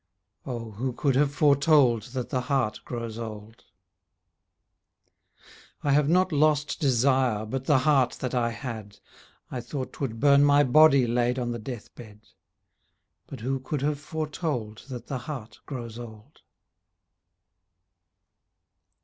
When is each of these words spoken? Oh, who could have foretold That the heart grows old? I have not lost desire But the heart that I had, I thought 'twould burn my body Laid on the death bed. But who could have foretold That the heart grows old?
Oh, 0.47 0.71
who 0.71 0.93
could 0.93 1.15
have 1.15 1.31
foretold 1.31 2.01
That 2.13 2.29
the 2.29 2.41
heart 2.41 2.79
grows 2.85 3.19
old? 3.19 3.65
I 5.83 5.91
have 5.91 6.09
not 6.09 6.31
lost 6.31 6.79
desire 6.79 7.45
But 7.45 7.65
the 7.65 7.77
heart 7.77 8.13
that 8.13 8.33
I 8.33 8.49
had, 8.49 8.97
I 9.51 9.61
thought 9.61 9.93
'twould 9.93 10.19
burn 10.19 10.43
my 10.43 10.63
body 10.63 11.05
Laid 11.05 11.37
on 11.37 11.51
the 11.51 11.59
death 11.59 11.93
bed. 11.93 12.21
But 13.27 13.41
who 13.41 13.59
could 13.59 13.83
have 13.83 13.99
foretold 13.99 14.85
That 14.89 15.05
the 15.05 15.19
heart 15.19 15.59
grows 15.67 15.99
old? 15.99 16.41